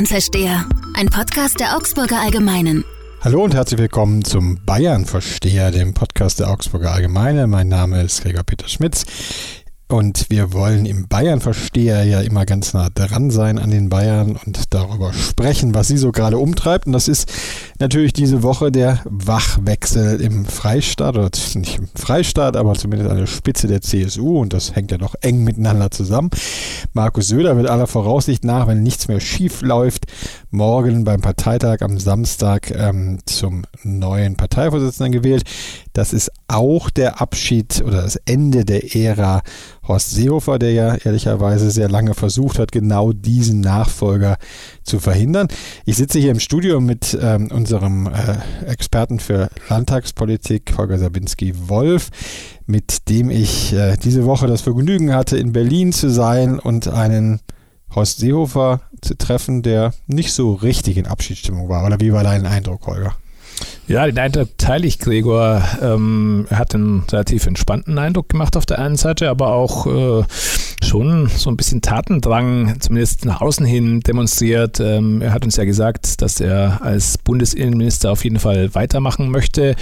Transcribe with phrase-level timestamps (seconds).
[0.00, 2.84] Bayern-Versteher, ein Podcast der Augsburger Allgemeinen.
[3.20, 7.46] Hallo und herzlich willkommen zum Bayern-Versteher, dem Podcast der Augsburger Allgemeine.
[7.46, 9.04] Mein Name ist Gregor Peter Schmitz.
[9.90, 14.72] Und wir wollen im Bayern-Versteher ja immer ganz nah dran sein an den Bayern und
[14.72, 16.86] darüber sprechen, was sie so gerade umtreibt.
[16.86, 17.28] Und das ist
[17.80, 23.26] natürlich diese Woche der Wachwechsel im Freistaat, oder nicht im Freistaat, aber zumindest an der
[23.26, 24.38] Spitze der CSU.
[24.38, 26.30] Und das hängt ja doch eng miteinander zusammen.
[26.92, 30.06] Markus Söder wird aller Voraussicht nach, wenn nichts mehr schief läuft,
[30.50, 35.42] morgen beim Parteitag am Samstag ähm, zum neuen Parteivorsitzenden gewählt.
[35.92, 39.42] Das ist auch der Abschied oder das Ende der Ära
[39.86, 44.36] Horst Seehofer, der ja ehrlicherweise sehr lange versucht hat, genau diesen Nachfolger
[44.84, 45.48] zu verhindern.
[45.84, 52.10] Ich sitze hier im Studio mit ähm, unserem äh, Experten für Landtagspolitik, Holger Sabinski-Wolf,
[52.66, 57.40] mit dem ich äh, diese Woche das Vergnügen hatte, in Berlin zu sein und einen
[57.94, 61.84] Horst Seehofer zu treffen, der nicht so richtig in Abschiedsstimmung war.
[61.84, 63.16] Oder wie war dein Eindruck, Holger?
[63.86, 65.62] Ja, den Eindruck teile ich, Gregor.
[65.82, 70.22] Ähm, er hat einen relativ entspannten Eindruck gemacht auf der einen Seite, aber auch äh,
[70.84, 74.80] schon so ein bisschen Tatendrang, zumindest nach außen hin demonstriert.
[74.80, 79.76] Ähm, er hat uns ja gesagt, dass er als Bundesinnenminister auf jeden Fall weitermachen möchte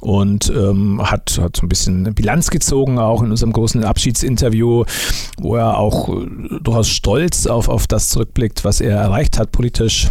[0.00, 4.84] und ähm, hat, hat so ein bisschen Bilanz gezogen, auch in unserem großen Abschiedsinterview,
[5.38, 6.26] wo er auch äh,
[6.60, 10.08] durchaus stolz auf, auf das zurückblickt, was er erreicht hat politisch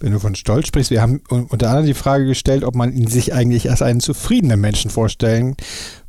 [0.00, 3.06] wenn du von Stolz sprichst, wir haben unter anderem die Frage gestellt, ob man ihn
[3.06, 5.56] sich eigentlich als einen zufriedenen Menschen vorstellen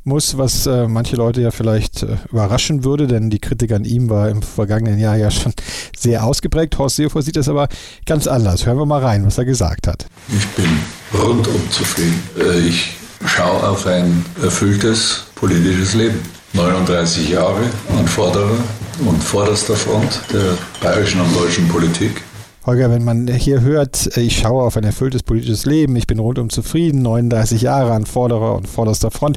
[0.04, 4.08] muss, was äh, manche Leute ja vielleicht äh, überraschen würde, denn die Kritik an ihm
[4.08, 5.52] war im vergangenen Jahr ja schon
[5.96, 6.78] sehr ausgeprägt.
[6.78, 7.68] Horst Seehofer sieht das aber
[8.06, 8.66] ganz anders.
[8.66, 10.06] Hören wir mal rein, was er gesagt hat.
[10.28, 10.68] Ich bin
[11.12, 12.22] rundum zufrieden.
[12.38, 16.20] Äh, ich schaue auf ein erfülltes politisches Leben.
[16.52, 17.62] 39 Jahre
[17.98, 18.56] an Vorderer
[19.00, 22.22] und vorderster Front der bayerischen und deutschen Politik.
[22.66, 26.50] Holger, wenn man hier hört, ich schaue auf ein erfülltes politisches Leben, ich bin rundum
[26.50, 29.36] zufrieden, 39 Jahre an vorderer und vorderster Front,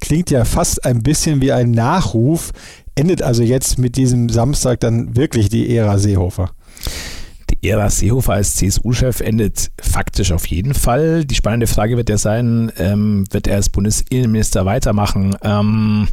[0.00, 2.50] klingt ja fast ein bisschen wie ein Nachruf.
[2.96, 6.50] Endet also jetzt mit diesem Samstag dann wirklich die Ära Seehofer?
[7.50, 11.24] Die Ära Seehofer als CSU-Chef endet faktisch auf jeden Fall.
[11.24, 15.36] Die spannende Frage wird ja sein, ähm, wird er als Bundesinnenminister weitermachen?
[15.42, 16.08] Ähm,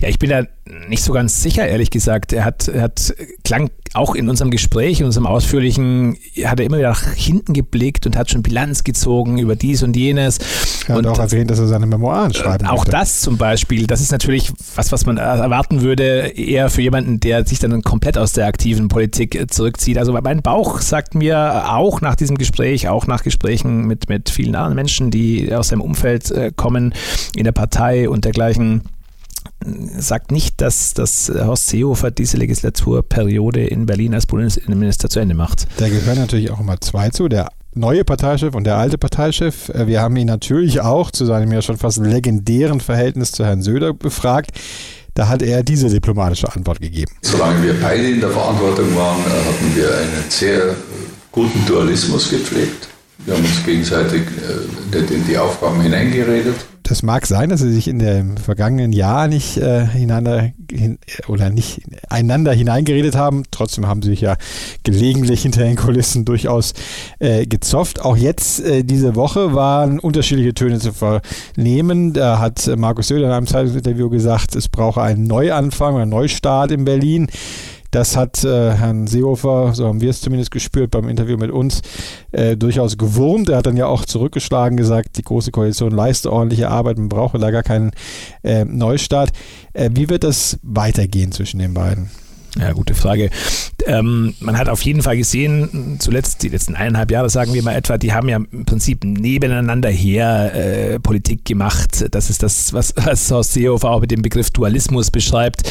[0.00, 0.44] ja, ich bin da
[0.88, 2.32] nicht so ganz sicher, ehrlich gesagt.
[2.32, 6.78] Er hat, er hat klang auch in unserem Gespräch, in unserem ausführlichen, hat er immer
[6.78, 10.38] wieder nach hinten geblickt und hat schon Bilanz gezogen über dies und jenes.
[10.86, 12.92] Er hat und auch erwähnt, dass er seine Memoiren schreiben Auch möchte.
[12.92, 17.44] das zum Beispiel, das ist natürlich was, was man erwarten würde, eher für jemanden, der
[17.46, 19.98] sich dann komplett aus der aktiven Politik zurückzieht.
[19.98, 24.54] Also mein Bauch sagt mir auch nach diesem Gespräch, auch nach Gesprächen mit, mit vielen
[24.54, 26.94] anderen Menschen, die aus seinem Umfeld äh, kommen,
[27.34, 28.82] in der Partei und dergleichen,
[29.98, 35.66] sagt nicht, dass, dass Horst Seehofer diese Legislaturperiode in Berlin als Bundesinnenminister zu Ende macht.
[35.78, 39.68] Da gehören natürlich auch immer zwei zu, der neue Parteichef und der alte Parteichef.
[39.70, 43.62] Äh, wir haben ihn natürlich auch zu seinem ja schon fast legendären Verhältnis zu Herrn
[43.62, 44.50] Söder befragt.
[45.14, 47.12] Da hat er diese diplomatische Antwort gegeben.
[47.22, 50.74] Solange wir beide in der Verantwortung waren, äh, hatten wir einen sehr
[51.32, 52.88] guten Dualismus gepflegt.
[53.24, 54.22] Wir haben uns gegenseitig
[54.92, 56.56] äh, in die Aufgaben hineingeredet
[56.90, 61.48] das mag sein, dass sie sich in dem vergangenen Jahr nicht äh, hineinander hin, oder
[61.48, 63.44] nicht einander hineingeredet haben.
[63.52, 64.36] Trotzdem haben sie sich ja
[64.82, 66.74] gelegentlich hinter den Kulissen durchaus
[67.20, 68.00] äh, gezofft.
[68.00, 72.12] Auch jetzt äh, diese Woche waren unterschiedliche Töne zu vernehmen.
[72.12, 76.84] Da hat Markus Söder in einem Zeitungsinterview gesagt, es brauche einen Neuanfang einen Neustart in
[76.84, 77.28] Berlin.
[77.90, 81.82] Das hat äh, Herrn Seehofer, so haben wir es zumindest gespürt beim Interview mit uns,
[82.32, 83.48] äh, durchaus gewurmt.
[83.48, 87.38] Er hat dann ja auch zurückgeschlagen, gesagt, die Große Koalition leiste ordentliche Arbeit, man brauche
[87.38, 87.90] da gar keinen
[88.42, 89.30] äh, Neustart.
[89.72, 92.10] Äh, wie wird das weitergehen zwischen den beiden?
[92.58, 93.30] Ja, gute Frage.
[93.86, 97.76] Ähm, man hat auf jeden Fall gesehen, zuletzt die letzten eineinhalb Jahre, sagen wir mal
[97.76, 102.06] etwa, die haben ja im Prinzip nebeneinander her äh, Politik gemacht.
[102.10, 105.62] Das ist das, was, was Horst Seehofer auch mit dem Begriff Dualismus beschreibt.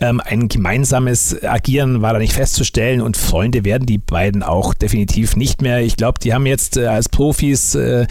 [0.00, 5.36] Ähm, ein gemeinsames Agieren war da nicht festzustellen und Freunde werden die beiden auch definitiv
[5.36, 5.80] nicht mehr.
[5.82, 8.06] Ich glaube, die haben jetzt äh, als Profis äh,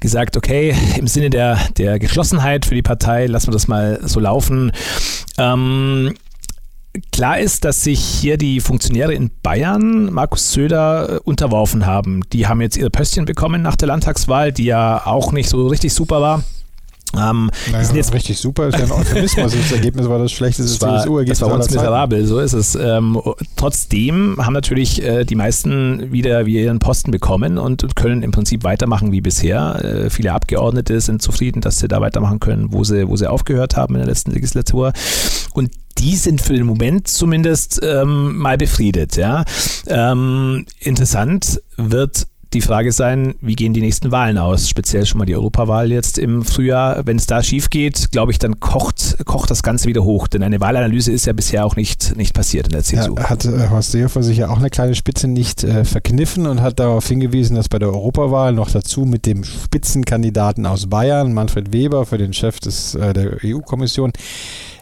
[0.00, 4.20] gesagt, okay, im Sinne der, der Geschlossenheit für die Partei lassen wir das mal so
[4.20, 4.70] laufen.
[5.38, 6.14] Ähm,
[7.18, 12.20] Klar ist, dass sich hier die Funktionäre in Bayern Markus Söder äh, unterworfen haben.
[12.32, 15.92] Die haben jetzt ihre Pöstchen bekommen nach der Landtagswahl, die ja auch nicht so richtig
[15.92, 16.44] super war.
[17.16, 19.52] Ähm, naja, jetzt, richtig super, ist ja ein Euphemismus.
[19.52, 21.38] das Ergebnis war das schlechteste CSU-Ergebnis.
[21.38, 22.74] Das war uns miserabel, so ist es.
[22.74, 23.20] Ähm,
[23.56, 28.62] trotzdem haben natürlich äh, die meisten wieder, wieder ihren Posten bekommen und können im Prinzip
[28.64, 29.82] weitermachen wie bisher.
[29.82, 33.76] Äh, viele Abgeordnete sind zufrieden, dass sie da weitermachen können, wo sie, wo sie aufgehört
[33.76, 34.92] haben in der letzten Legislatur.
[35.54, 39.16] Und die sind für den Moment zumindest ähm, mal befriedet.
[39.16, 39.44] Ja?
[39.86, 44.68] Ähm, interessant wird die Frage sein, wie gehen die nächsten Wahlen aus?
[44.68, 47.06] Speziell schon mal die Europawahl jetzt im Frühjahr.
[47.06, 50.28] Wenn es da schief geht, glaube ich, dann kocht, kocht das Ganze wieder hoch.
[50.28, 53.16] Denn eine Wahlanalyse ist ja bisher auch nicht, nicht passiert in der CSU.
[53.16, 56.62] Ja, hat äh, Horst Seehofer sich ja auch eine kleine Spitze nicht äh, verkniffen und
[56.62, 61.72] hat darauf hingewiesen, dass bei der Europawahl noch dazu mit dem Spitzenkandidaten aus Bayern, Manfred
[61.72, 64.12] Weber, für den Chef des, äh, der EU-Kommission,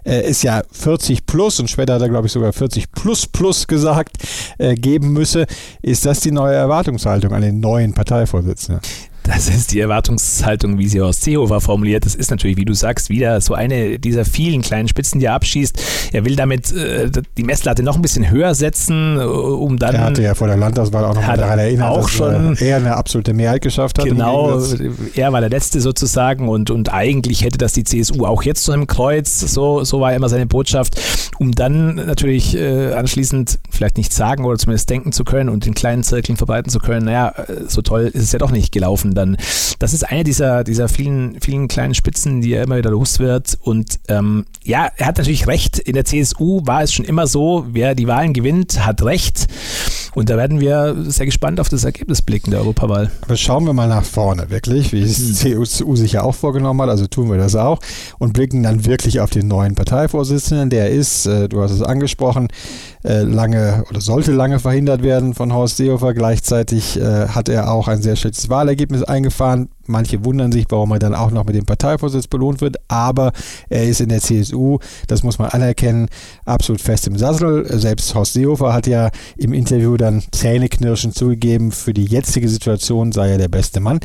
[0.07, 3.67] äh, ist ja 40 plus und später hat er, glaube ich, sogar 40 plus plus
[3.67, 4.17] gesagt,
[4.59, 5.47] äh, geben müsse.
[5.83, 8.81] Ist das die neue Erwartungshaltung an den neuen Parteivorsitzenden?
[9.27, 12.07] Das ist die Erwartungshaltung, wie sie aus Seehofer formuliert.
[12.07, 15.35] Das ist natürlich, wie du sagst, wieder so eine dieser vielen kleinen Spitzen, die er
[15.35, 15.83] abschießt.
[16.13, 19.97] Er will damit äh, die Messlatte noch ein bisschen höher setzen, äh, um dann.
[19.97, 22.97] Er hatte ja vor der Landtagswahl auch noch mal daran erinnert, auch schon er eine
[22.97, 24.05] absolute Mehrheit geschafft hat.
[24.05, 24.61] Genau,
[25.15, 28.73] er war der Letzte sozusagen und, und eigentlich hätte das die CSU auch jetzt zu
[28.73, 29.41] einem Kreuz.
[29.41, 31.01] So, so war immer seine Botschaft,
[31.39, 35.75] um dann natürlich äh, anschließend vielleicht nicht sagen oder zumindest denken zu können und in
[35.75, 39.16] kleinen Zirkeln verbreiten zu können, naja, äh, so toll ist es ja doch nicht gelaufen
[39.17, 39.37] dann.
[39.79, 43.59] Das ist eine dieser, dieser vielen, vielen kleinen Spitzen, die er immer wieder los wird.
[43.61, 45.79] Und ähm, ja, er hat natürlich recht.
[45.79, 49.47] In der CSU war es schon immer so, wer die Wahlen gewinnt, hat recht.
[50.15, 53.11] Und da werden wir sehr gespannt auf das Ergebnis blicken der Europawahl.
[53.21, 55.65] Aber schauen wir mal nach vorne, wirklich, wie es die hm.
[55.65, 56.89] CSU sich ja auch vorgenommen hat.
[56.89, 57.81] Also tun wir das auch
[58.19, 60.71] und blicken dann wirklich auf den neuen Parteivorsitzenden.
[60.71, 62.49] Der ist, äh, du hast es angesprochen,
[63.07, 66.13] äh, lange oder sollte lange verhindert werden von Horst Seehofer.
[66.13, 69.69] Gleichzeitig äh, hat er auch ein sehr schlechtes Wahlergebnis eingefahren.
[69.87, 73.31] Manche wundern sich, warum er dann auch noch mit dem Parteivorsitz belohnt wird, aber
[73.69, 76.09] er ist in der CSU, das muss man anerkennen,
[76.45, 77.67] absolut fest im Sassel.
[77.79, 83.31] Selbst Horst Seehofer hat ja im Interview dann zähneknirschend zugegeben, für die jetzige Situation sei
[83.31, 84.01] er der beste Mann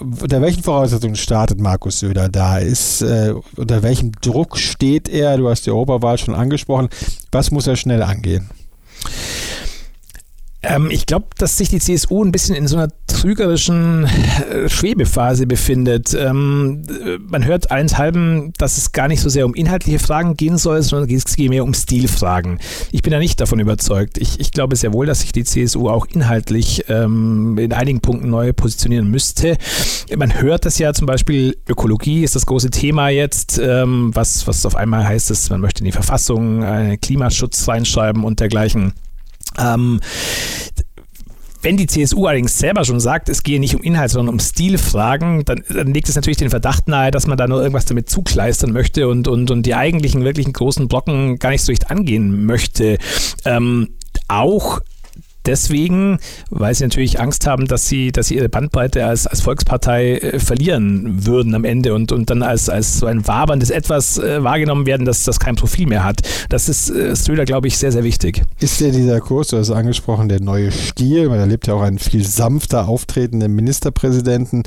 [0.00, 2.58] unter welchen Voraussetzungen startet Markus Söder da?
[2.58, 5.36] Ist, äh, unter welchem Druck steht er?
[5.36, 6.88] Du hast die Europawahl schon angesprochen.
[7.32, 8.48] Was muss er schnell angehen?
[10.60, 15.46] Ähm, ich glaube, dass sich die CSU ein bisschen in so einer trügerischen äh, Schwebephase
[15.46, 16.14] befindet.
[16.14, 16.82] Ähm,
[17.28, 21.08] man hört allenthalben, dass es gar nicht so sehr um inhaltliche Fragen gehen soll, sondern
[21.10, 22.58] es geht mehr um Stilfragen.
[22.90, 24.18] Ich bin da nicht davon überzeugt.
[24.18, 28.30] Ich, ich glaube sehr wohl, dass sich die CSU auch inhaltlich ähm, in einigen Punkten
[28.30, 29.56] neu positionieren müsste.
[30.16, 34.66] Man hört das ja zum Beispiel, Ökologie ist das große Thema jetzt, ähm, was, was
[34.66, 38.92] auf einmal heißt, dass man möchte in die Verfassung einen Klimaschutz reinschreiben und dergleichen.
[39.58, 40.00] Ähm,
[41.60, 45.44] wenn die CSU allerdings selber schon sagt, es gehe nicht um Inhalt, sondern um Stilfragen,
[45.44, 48.72] dann, dann legt es natürlich den Verdacht nahe, dass man da nur irgendwas damit zukleistern
[48.72, 52.98] möchte und, und, und die eigentlichen, wirklichen großen Blocken gar nicht so richtig angehen möchte.
[53.44, 53.88] Ähm,
[54.28, 54.80] auch
[55.48, 56.18] deswegen,
[56.50, 60.38] weil sie natürlich Angst haben, dass sie, dass sie ihre Bandbreite als, als Volkspartei äh,
[60.38, 64.86] verlieren würden am Ende und, und dann als, als so ein waberndes Etwas äh, wahrgenommen
[64.86, 66.20] werden, dass das kein Profil mehr hat.
[66.50, 68.42] Das ist äh, Ströder, glaube ich, sehr, sehr wichtig.
[68.60, 71.74] Ist ja dieser Kurs, du hast es angesprochen, der neue Stil, weil er lebt ja
[71.74, 74.64] auch einen viel sanfter auftretenden Ministerpräsidenten,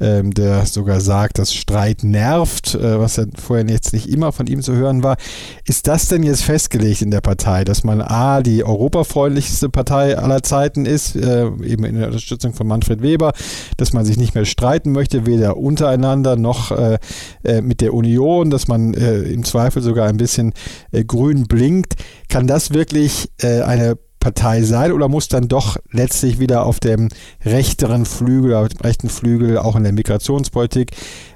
[0.00, 4.48] ähm, der sogar sagt, dass Streit nervt, äh, was ja vorher jetzt nicht immer von
[4.48, 5.16] ihm zu hören war.
[5.64, 10.42] Ist das denn jetzt festgelegt in der Partei, dass man A, die europafreundlichste Partei aller
[10.42, 13.32] Zeiten ist, äh, eben in der Unterstützung von Manfred Weber,
[13.76, 16.98] dass man sich nicht mehr streiten möchte, weder untereinander noch äh,
[17.44, 20.52] äh, mit der Union, dass man äh, im Zweifel sogar ein bisschen
[20.92, 21.94] äh, grün blinkt.
[22.28, 27.10] Kann das wirklich eine Partei sein oder muss dann doch letztlich wieder auf dem
[27.44, 30.92] rechteren Flügel, auf dem rechten Flügel, auch in der Migrationspolitik,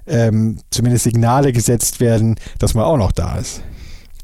[0.07, 3.62] ähm, zumindest Signale gesetzt werden, dass man auch noch da ist?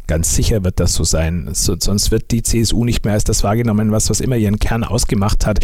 [0.06, 1.48] Ganz sicher wird das so sein.
[1.52, 4.84] So, sonst wird die CSU nicht mehr als das wahrgenommen, was, was immer ihren Kern
[4.84, 5.60] ausgemacht hat.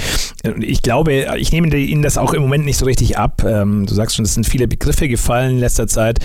[0.61, 3.45] Ich glaube, ich nehme Ihnen das auch im Moment nicht so richtig ab.
[3.45, 6.21] Ähm, du sagst schon, es sind viele Begriffe gefallen in letzter Zeit.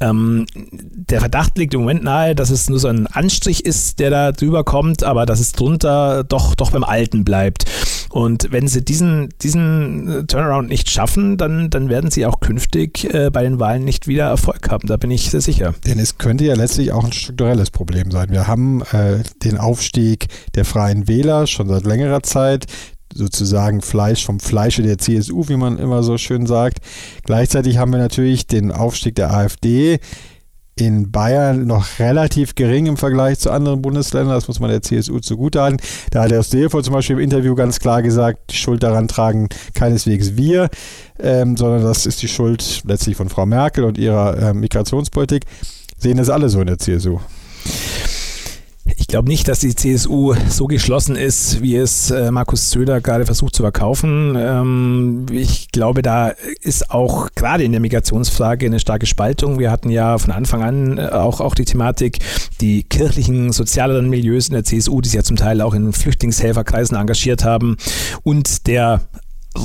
[0.00, 4.10] Ähm, der Verdacht liegt im Moment nahe, dass es nur so ein Anstrich ist, der
[4.10, 7.64] da drüber kommt, aber dass es drunter doch, doch beim Alten bleibt.
[8.18, 13.30] Und wenn sie diesen, diesen Turnaround nicht schaffen, dann, dann werden sie auch künftig äh,
[13.30, 14.88] bei den Wahlen nicht wieder Erfolg haben.
[14.88, 15.72] Da bin ich sehr sicher.
[15.86, 18.30] Denn es könnte ja letztlich auch ein strukturelles Problem sein.
[18.30, 22.66] Wir haben äh, den Aufstieg der Freien Wähler schon seit längerer Zeit
[23.14, 26.78] sozusagen Fleisch vom Fleische der CSU, wie man immer so schön sagt.
[27.22, 30.00] Gleichzeitig haben wir natürlich den Aufstieg der AfD
[30.80, 34.34] in Bayern noch relativ gering im Vergleich zu anderen Bundesländern.
[34.34, 35.80] Das muss man der CSU zugutehalten.
[36.10, 39.48] Da hat der Seehofer zum Beispiel im Interview ganz klar gesagt, die Schuld daran tragen
[39.74, 40.68] keineswegs wir,
[41.18, 45.44] ähm, sondern das ist die Schuld letztlich von Frau Merkel und ihrer äh, Migrationspolitik.
[45.98, 47.18] Sehen das alle so in der CSU?
[49.08, 53.24] Ich glaube nicht, dass die CSU so geschlossen ist, wie es äh, Markus Söder gerade
[53.24, 54.36] versucht zu verkaufen.
[54.36, 59.58] Ähm, ich glaube, da ist auch gerade in der Migrationsfrage eine starke Spaltung.
[59.58, 62.18] Wir hatten ja von Anfang an äh, auch, auch die Thematik,
[62.60, 66.94] die kirchlichen, sozialeren Milieus in der CSU, die sich ja zum Teil auch in Flüchtlingshelferkreisen
[66.94, 67.78] engagiert haben
[68.24, 69.00] und der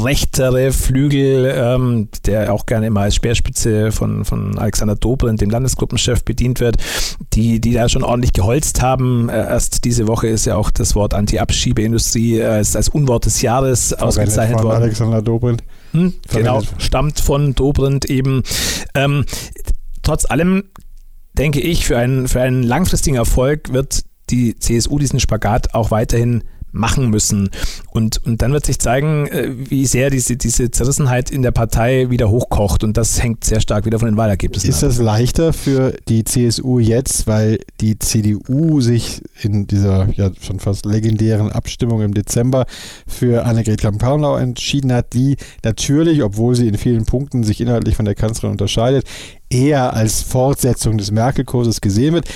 [0.03, 6.23] rechtere Flügel, ähm, der auch gerne immer als Speerspitze von, von Alexander Dobrindt, dem Landesgruppenchef,
[6.23, 6.77] bedient wird,
[7.33, 9.29] die, die da schon ordentlich geholzt haben.
[9.29, 13.93] Äh, erst diese Woche ist ja auch das Wort Anti-Abschiebeindustrie als, als Unwort des Jahres
[13.93, 14.83] ausgezeichnet von worden.
[14.83, 15.63] Alexander Dobrindt.
[15.91, 18.43] Hm, genau, stammt von Dobrindt eben.
[18.95, 19.25] Ähm,
[20.01, 20.63] trotz allem
[21.33, 26.43] denke ich, für einen, für einen langfristigen Erfolg wird die CSU diesen Spagat auch weiterhin
[26.73, 27.49] machen müssen.
[27.91, 32.09] Und, und dann wird sich zeigen, äh, wie sehr diese, diese Zerrissenheit in der Partei
[32.09, 32.83] wieder hochkocht.
[32.83, 34.89] Und das hängt sehr stark wieder von den Wahlergebnissen Ist ab.
[34.89, 40.85] das leichter für die CSU jetzt, weil die CDU sich in dieser ja schon fast
[40.85, 42.65] legendären Abstimmung im Dezember
[43.07, 48.05] für Annegret Kramp-Karrenbauer entschieden hat, die natürlich, obwohl sie in vielen Punkten sich inhaltlich von
[48.05, 49.05] der Kanzlerin unterscheidet,
[49.53, 52.27] eher als Fortsetzung des Merkel-Kurses gesehen wird.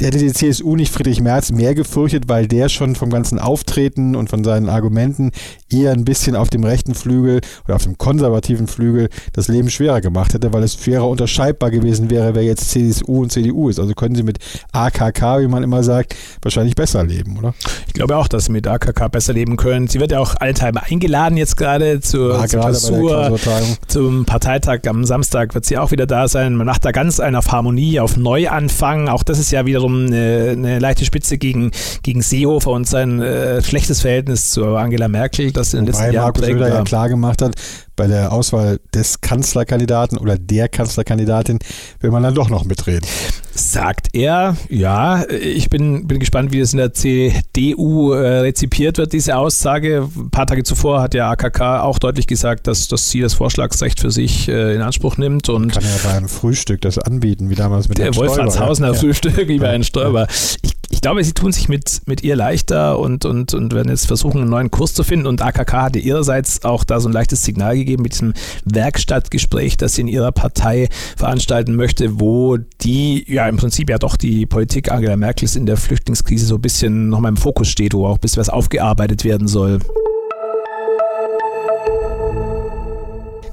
[0.00, 4.16] Der hätte die CSU nicht Friedrich Merz mehr gefürchtet, weil der schon vom ganzen Auftreten
[4.16, 5.32] und von seinen Argumenten
[5.70, 10.00] eher ein bisschen auf dem rechten Flügel oder auf dem konservativen Flügel das Leben schwerer
[10.00, 13.78] gemacht hätte, weil es schwerer unterscheidbar gewesen wäre, wer jetzt CSU und CDU ist.
[13.78, 14.38] Also können sie mit
[14.72, 17.54] AKK, wie man immer sagt, wahrscheinlich besser leben, oder?
[17.86, 19.88] Ich glaube auch, dass sie mit AKK besser leben können.
[19.88, 23.38] Sie wird ja auch alltime eingeladen jetzt gerade zur, zur Klausur,
[23.86, 26.54] zum Parteitag am Samstag wird sie auch wieder da sein.
[26.54, 29.08] Man macht da ganz einen auf Harmonie, auf Neuanfang.
[29.08, 31.70] Auch das ist ja wiederum eine, eine leichte Spitze gegen,
[32.02, 36.26] gegen Seehofer und sein äh, schlechtes Verhältnis zu Angela Merkel das in den letzten Jahren
[36.26, 37.54] Markus Söder ja klar gemacht hat,
[37.98, 41.58] bei der Auswahl des Kanzlerkandidaten oder der Kanzlerkandidatin
[42.00, 43.06] will man dann doch noch mitreden.
[43.54, 49.12] Sagt er, ja, ich bin, bin gespannt, wie das in der CDU äh, rezipiert wird,
[49.12, 50.08] diese Aussage.
[50.16, 53.98] Ein paar Tage zuvor hat ja AKK auch deutlich gesagt, dass, dass sie das Vorschlagsrecht
[53.98, 55.48] für sich äh, in Anspruch nimmt.
[55.48, 58.94] Und kann ja bei einem Frühstück das anbieten, wie damals mit der Wolfratshausener ja.
[58.94, 60.28] Frühstück, wie bei Herrn Stoiber.
[60.62, 64.08] Ich, ich glaube, sie tun sich mit, mit ihr leichter und, und, und werden jetzt
[64.08, 65.28] versuchen, einen neuen Kurs zu finden.
[65.28, 69.94] Und AKK hatte ihrerseits auch da so ein leichtes Signal gegeben mit diesem Werkstattgespräch, das
[69.94, 74.90] sie in ihrer Partei veranstalten möchte, wo die ja im Prinzip ja doch die Politik
[74.90, 78.20] Angela Merkels in der Flüchtlingskrise so ein bisschen nochmal im Fokus steht, wo auch ein
[78.20, 79.78] bisschen was aufgearbeitet werden soll.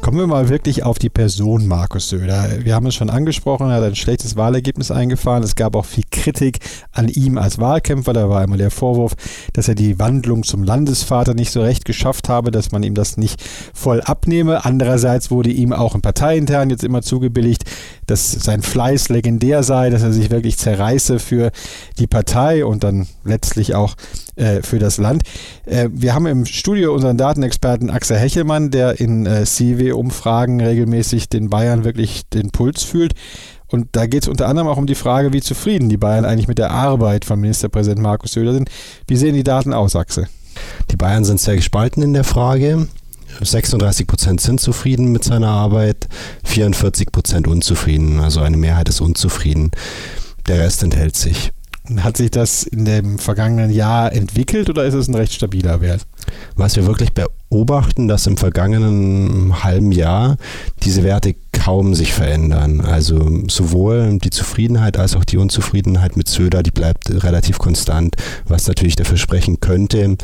[0.05, 2.63] Kommen wir mal wirklich auf die Person Markus Söder.
[2.63, 5.41] Wir haben es schon angesprochen, er hat ein schlechtes Wahlergebnis eingefahren.
[5.41, 6.59] Es gab auch viel Kritik
[6.91, 8.13] an ihm als Wahlkämpfer.
[8.13, 9.15] Da war einmal der Vorwurf,
[9.53, 13.17] dass er die Wandlung zum Landesvater nicht so recht geschafft habe, dass man ihm das
[13.17, 13.41] nicht
[13.73, 14.63] voll abnehme.
[14.63, 17.63] Andererseits wurde ihm auch im Parteiintern jetzt immer zugebilligt,
[18.05, 21.51] dass sein Fleiß legendär sei, dass er sich wirklich zerreiße für
[21.97, 23.95] die Partei und dann letztlich auch
[24.35, 25.23] äh, für das Land.
[25.65, 29.45] Äh, wir haben im Studio unseren Datenexperten Axel Hechelmann, der in äh,
[29.95, 33.13] CW-Umfragen regelmäßig den Bayern wirklich den Puls fühlt.
[33.67, 36.47] Und da geht es unter anderem auch um die Frage, wie zufrieden die Bayern eigentlich
[36.47, 38.69] mit der Arbeit von Ministerpräsident Markus Söder sind.
[39.07, 40.27] Wie sehen die Daten aus, Axel?
[40.91, 42.87] Die Bayern sind sehr gespalten in der Frage.
[43.41, 46.07] 36 Prozent sind zufrieden mit seiner Arbeit,
[46.45, 48.21] 44 Prozent unzufrieden.
[48.21, 49.71] Also eine Mehrheit ist unzufrieden.
[50.47, 51.51] Der Rest enthält sich.
[51.97, 56.05] Hat sich das in dem vergangenen Jahr entwickelt oder ist es ein recht stabiler Wert?
[56.55, 60.37] Was wir wirklich beobachten, dass im vergangenen halben Jahr
[60.83, 62.81] diese Werte kaum sich verändern.
[62.81, 68.15] Also sowohl die Zufriedenheit als auch die Unzufriedenheit mit Söder, die bleibt relativ konstant,
[68.47, 70.17] was natürlich dafür sprechen könnte,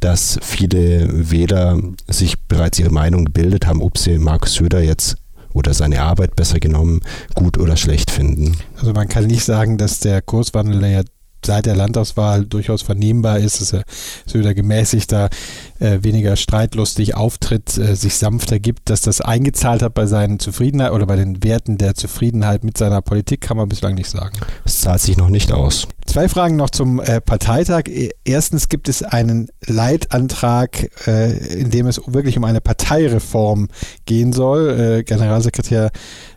[0.00, 1.78] dass viele Wähler
[2.08, 5.16] sich bereits ihre Meinung gebildet haben, ob sie Markus Söder jetzt
[5.52, 7.00] oder seine Arbeit besser genommen
[7.34, 8.56] gut oder schlecht finden.
[8.78, 11.02] Also man kann nicht sagen, dass der Kurswandel ja
[11.46, 13.84] seit der Landtagswahl durchaus vernehmbar ist, dass er
[14.26, 15.30] Söder gemäßigter,
[15.78, 20.92] äh, weniger streitlustig auftritt, äh, sich sanfter gibt, dass das eingezahlt hat bei seinen Zufriedenheit
[20.92, 24.38] oder bei den Werten der Zufriedenheit mit seiner Politik, kann man bislang nicht sagen.
[24.64, 25.86] Es zahlt sich noch nicht aus.
[26.06, 27.84] Zwei Fragen noch zum äh, Parteitag.
[28.24, 33.68] Erstens gibt es einen Leitantrag, äh, in dem es wirklich um eine Parteireform
[34.04, 34.98] gehen soll.
[34.98, 35.90] Äh, Generalsekretär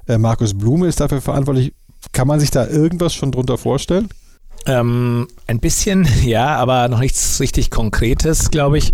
[0.07, 1.73] äh, Markus Blume ist dafür verantwortlich.
[2.11, 4.09] Kann man sich da irgendwas schon drunter vorstellen?
[4.67, 8.91] Ähm, ein bisschen, ja, aber noch nichts richtig Konkretes, glaube ich.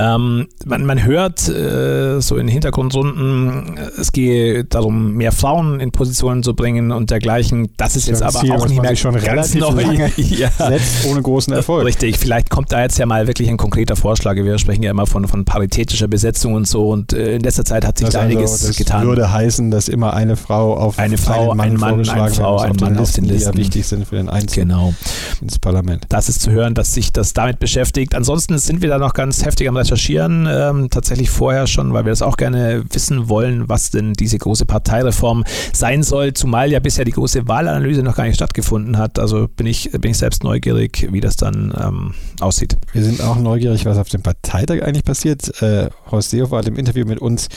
[0.00, 6.42] Ähm, man, man hört äh, so in Hintergrundrunden, es gehe darum, mehr Frauen in Positionen
[6.42, 7.68] zu bringen und dergleichen.
[7.76, 9.82] Das ist jetzt aber Ziel, auch nicht mehr schon ganz relativ neu.
[9.82, 10.50] lange ja.
[10.50, 11.84] setzt, ohne großen Erfolg.
[11.86, 14.36] Richtig, vielleicht kommt da jetzt ja mal wirklich ein konkreter Vorschlag.
[14.36, 17.84] Wir sprechen ja immer von, von paritätischer Besetzung und so und äh, in letzter Zeit
[17.86, 19.06] hat sich Das, da einiges also, das getan.
[19.06, 21.76] würde heißen, dass immer eine Frau auf Eine Frau, einen Mann ein
[22.06, 23.56] Mann, eine Frau, ein Mann auf den die ja Listen.
[23.58, 24.94] wichtig sind für den Einzug Genau.
[25.40, 26.06] ins Parlament.
[26.08, 28.14] Das ist zu hören, dass sich das damit beschäftigt.
[28.14, 30.48] Ansonsten sind wir da noch ganz heftig am Recherchieren.
[30.50, 34.64] Ähm, tatsächlich vorher schon, weil wir das auch gerne wissen wollen, was denn diese große
[34.66, 36.32] Parteireform sein soll.
[36.32, 39.18] Zumal ja bisher die große Wahlanalyse noch gar nicht stattgefunden hat.
[39.18, 42.76] Also bin ich, bin ich selbst neugierig, wie das dann ähm, aussieht.
[42.92, 45.60] Wir sind auch neugierig, was auf dem Parteitag eigentlich passiert.
[45.60, 47.48] Äh, Horst Seehofer hat im Interview mit uns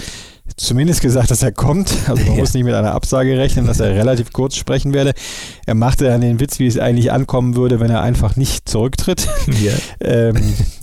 [0.57, 1.91] zumindest gesagt, dass er kommt.
[2.07, 2.39] Also man Ja.
[2.39, 5.13] muss nicht mit einer Absage rechnen, dass er relativ kurz sprechen werde.
[5.65, 9.27] Er machte dann den Witz, wie es eigentlich ankommen würde, wenn er einfach nicht zurücktritt.
[9.63, 9.71] Ja.
[9.99, 10.35] ähm,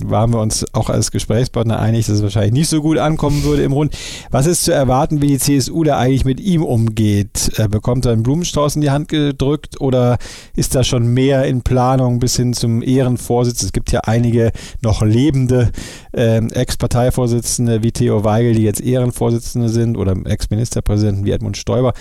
[0.03, 3.63] waren wir uns auch als Gesprächspartner einig, dass es wahrscheinlich nicht so gut ankommen würde
[3.63, 3.95] im Rund.
[4.31, 7.51] Was ist zu erwarten, wie die CSU da eigentlich mit ihm umgeht?
[7.57, 10.17] Äh, bekommt er einen Blumenstrauß in die Hand gedrückt oder
[10.55, 13.61] ist da schon mehr in Planung bis hin zum Ehrenvorsitz?
[13.63, 14.51] Es gibt ja einige
[14.81, 15.71] noch lebende
[16.13, 21.93] ähm, Ex-Parteivorsitzende wie Theo Weigel, die jetzt Ehrenvorsitzende sind oder Ex-Ministerpräsidenten wie Edmund Stoiber.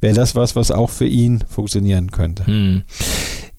[0.00, 2.46] Wäre das was, was auch für ihn funktionieren könnte?
[2.46, 2.82] Hm.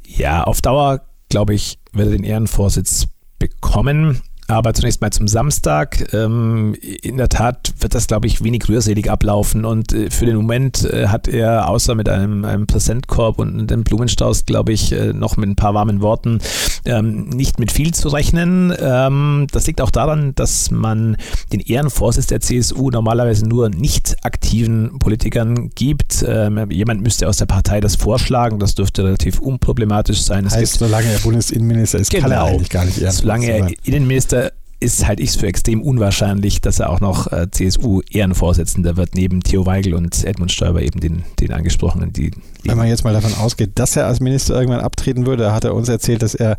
[0.07, 4.21] Ja, auf Dauer, glaube ich, wird er den Ehrenvorsitz bekommen.
[4.49, 6.11] Aber zunächst mal zum Samstag.
[6.11, 9.63] Ähm, in der Tat wird das, glaube ich, wenig rührselig ablaufen.
[9.63, 13.83] Und äh, für den Moment äh, hat er außer mit einem, einem Präsentkorb und einem
[13.83, 16.39] Blumenstrauß, glaube ich, äh, noch mit ein paar warmen Worten
[16.85, 18.73] ähm, nicht mit viel zu rechnen.
[18.79, 21.17] Ähm, das liegt auch daran, dass man
[21.53, 26.21] den Ehrenvorsitz der CSU normalerweise nur nicht aktiven Politikern gibt.
[26.69, 28.59] Jemand müsste aus der Partei das vorschlagen.
[28.59, 30.45] Das dürfte relativ unproblematisch sein.
[30.45, 32.45] Es heißt, solange er Bundesinnenminister ist, kann er Genau.
[32.47, 33.93] eigentlich gar nicht Ehrenvorsitzender Solange er.
[33.93, 34.38] Innenminister
[34.79, 39.65] ist, halte ich für extrem unwahrscheinlich, dass er auch noch äh, CSU-Ehrenvorsitzender wird, neben Theo
[39.65, 42.13] Weigel und Edmund Stoiber, eben den, den angesprochenen.
[42.13, 45.53] Die, die Wenn man jetzt mal davon ausgeht, dass er als Minister irgendwann abtreten würde,
[45.53, 46.57] hat er uns erzählt, dass er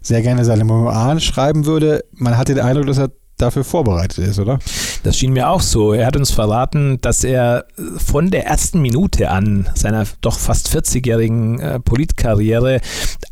[0.00, 2.04] sehr gerne seine Memoiren schreiben würde.
[2.12, 4.58] Man hat den Eindruck, dass er dafür vorbereitet ist, oder?
[5.02, 5.92] Das schien mir auch so.
[5.92, 7.64] Er hat uns verraten, dass er
[7.96, 12.80] von der ersten Minute an seiner doch fast 40-jährigen äh, Politkarriere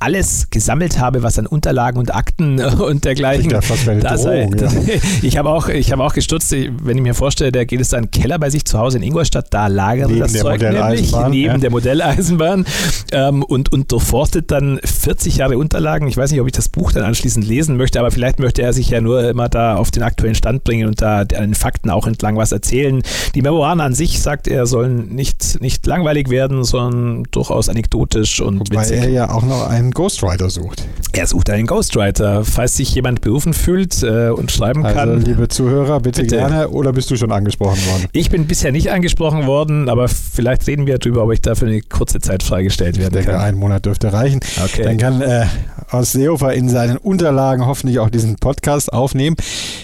[0.00, 3.50] alles gesammelt habe, was an Unterlagen und Akten und dergleichen.
[3.50, 4.48] Ja fast eine da sei.
[4.58, 4.70] Ja.
[5.22, 7.98] Ich habe auch, ich habe auch gestutzt, wenn ich mir vorstelle, der geht es da
[7.98, 11.12] in den Keller bei sich zu Hause in Ingolstadt, da lagert Neben das Zeug nämlich
[11.12, 11.58] neben ja.
[11.58, 12.64] der Modelleisenbahn
[13.12, 16.08] ähm, und, und durchforstet dann 40 Jahre Unterlagen.
[16.08, 18.72] Ich weiß nicht, ob ich das Buch dann anschließend lesen möchte, aber vielleicht möchte er
[18.72, 22.06] sich ja nur immer da auf den aktuellen Stand bringen und da den Fakten auch
[22.06, 23.02] entlang was erzählen.
[23.34, 28.60] Die Memoiren an sich, sagt er, sollen nicht, nicht langweilig werden, sondern durchaus anekdotisch und
[28.60, 28.98] Wobei witzig.
[28.98, 30.84] er ja auch noch einen Ghostwriter sucht.
[31.12, 32.44] Er sucht einen Ghostwriter.
[32.44, 35.20] Falls sich jemand berufen fühlt äh, und schreiben Also, kann.
[35.22, 36.36] liebe Zuhörer, bitte, Bitte.
[36.36, 36.68] gerne.
[36.70, 38.06] Oder bist du schon angesprochen worden?
[38.12, 41.82] Ich bin bisher nicht angesprochen worden, aber vielleicht reden wir darüber, ob ich dafür eine
[41.82, 43.40] kurze Zeit freigestellt Ich werden denke, kann.
[43.40, 44.40] ein Monat dürfte reichen.
[44.64, 44.82] Okay.
[44.84, 45.46] Dann kann äh,
[45.90, 49.36] aus Seehofer in seinen Unterlagen hoffentlich auch diesen Podcast aufnehmen.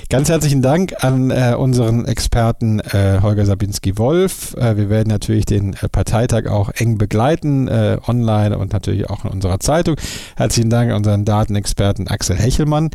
[0.08, 4.54] Ganz herzlichen Dank an äh, unseren Experten äh, Holger Sabinski-Wolf.
[4.54, 9.24] Äh, wir werden natürlich den äh, Parteitag auch eng begleiten, äh, online und natürlich auch
[9.24, 9.96] in unserer Zeitung.
[10.36, 12.90] Herzlichen Dank an unseren Datenexperten Axel Hechelmann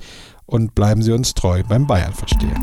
[0.46, 2.56] und bleiben Sie uns treu beim Bayern verstehen.